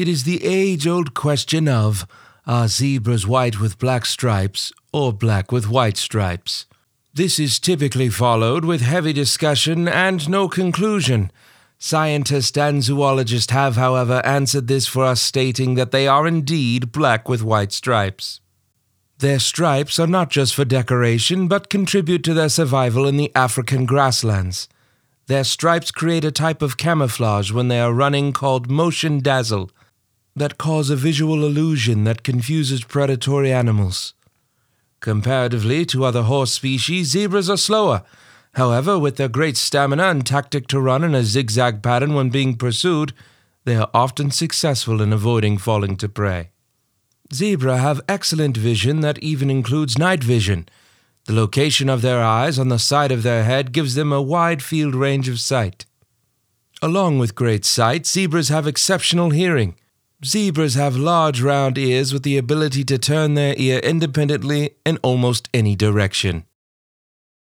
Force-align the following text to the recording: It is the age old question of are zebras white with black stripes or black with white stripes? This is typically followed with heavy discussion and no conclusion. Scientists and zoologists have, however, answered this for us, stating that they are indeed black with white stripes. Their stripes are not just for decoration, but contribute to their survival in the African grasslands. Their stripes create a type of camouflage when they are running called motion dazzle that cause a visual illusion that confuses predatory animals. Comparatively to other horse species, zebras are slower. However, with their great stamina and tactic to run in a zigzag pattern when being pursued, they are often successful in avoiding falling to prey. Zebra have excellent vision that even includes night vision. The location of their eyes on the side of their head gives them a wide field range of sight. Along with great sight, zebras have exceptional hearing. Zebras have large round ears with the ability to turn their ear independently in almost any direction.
It 0.00 0.08
is 0.08 0.24
the 0.24 0.42
age 0.42 0.86
old 0.86 1.12
question 1.12 1.68
of 1.68 2.06
are 2.46 2.68
zebras 2.68 3.26
white 3.26 3.60
with 3.60 3.78
black 3.78 4.06
stripes 4.06 4.72
or 4.94 5.12
black 5.12 5.52
with 5.52 5.68
white 5.68 5.98
stripes? 5.98 6.64
This 7.12 7.38
is 7.38 7.60
typically 7.60 8.08
followed 8.08 8.64
with 8.64 8.80
heavy 8.80 9.12
discussion 9.12 9.86
and 9.86 10.26
no 10.26 10.48
conclusion. 10.48 11.30
Scientists 11.78 12.56
and 12.56 12.82
zoologists 12.82 13.52
have, 13.52 13.76
however, 13.76 14.24
answered 14.24 14.68
this 14.68 14.86
for 14.86 15.04
us, 15.04 15.20
stating 15.20 15.74
that 15.74 15.90
they 15.90 16.08
are 16.08 16.26
indeed 16.26 16.92
black 16.92 17.28
with 17.28 17.42
white 17.42 17.70
stripes. 17.70 18.40
Their 19.18 19.38
stripes 19.38 19.98
are 20.00 20.06
not 20.06 20.30
just 20.30 20.54
for 20.54 20.64
decoration, 20.64 21.46
but 21.46 21.68
contribute 21.68 22.24
to 22.24 22.32
their 22.32 22.48
survival 22.48 23.06
in 23.06 23.18
the 23.18 23.30
African 23.34 23.84
grasslands. 23.84 24.66
Their 25.26 25.44
stripes 25.44 25.90
create 25.90 26.24
a 26.24 26.32
type 26.32 26.62
of 26.62 26.78
camouflage 26.78 27.52
when 27.52 27.68
they 27.68 27.80
are 27.80 27.92
running 27.92 28.32
called 28.32 28.70
motion 28.70 29.20
dazzle 29.20 29.70
that 30.36 30.58
cause 30.58 30.90
a 30.90 30.96
visual 30.96 31.44
illusion 31.44 32.04
that 32.04 32.22
confuses 32.22 32.84
predatory 32.84 33.52
animals. 33.52 34.14
Comparatively 35.00 35.84
to 35.86 36.04
other 36.04 36.22
horse 36.22 36.52
species, 36.52 37.08
zebras 37.10 37.48
are 37.48 37.56
slower. 37.56 38.02
However, 38.54 38.98
with 38.98 39.16
their 39.16 39.28
great 39.28 39.56
stamina 39.56 40.04
and 40.04 40.26
tactic 40.26 40.66
to 40.68 40.80
run 40.80 41.04
in 41.04 41.14
a 41.14 41.22
zigzag 41.22 41.82
pattern 41.82 42.14
when 42.14 42.30
being 42.30 42.56
pursued, 42.56 43.12
they 43.64 43.76
are 43.76 43.90
often 43.94 44.30
successful 44.30 45.00
in 45.00 45.12
avoiding 45.12 45.58
falling 45.58 45.96
to 45.96 46.08
prey. 46.08 46.50
Zebra 47.32 47.78
have 47.78 48.00
excellent 48.08 48.56
vision 48.56 49.00
that 49.00 49.18
even 49.20 49.50
includes 49.50 49.98
night 49.98 50.24
vision. 50.24 50.68
The 51.26 51.34
location 51.34 51.88
of 51.88 52.02
their 52.02 52.22
eyes 52.22 52.58
on 52.58 52.68
the 52.68 52.78
side 52.78 53.12
of 53.12 53.22
their 53.22 53.44
head 53.44 53.72
gives 53.72 53.94
them 53.94 54.12
a 54.12 54.22
wide 54.22 54.62
field 54.62 54.94
range 54.94 55.28
of 55.28 55.38
sight. 55.38 55.86
Along 56.82 57.18
with 57.18 57.34
great 57.34 57.64
sight, 57.64 58.06
zebras 58.06 58.48
have 58.48 58.66
exceptional 58.66 59.30
hearing. 59.30 59.76
Zebras 60.22 60.74
have 60.74 60.96
large 60.96 61.40
round 61.40 61.78
ears 61.78 62.12
with 62.12 62.24
the 62.24 62.36
ability 62.36 62.84
to 62.84 62.98
turn 62.98 63.32
their 63.34 63.54
ear 63.56 63.78
independently 63.78 64.72
in 64.84 64.98
almost 64.98 65.48
any 65.54 65.74
direction. 65.74 66.44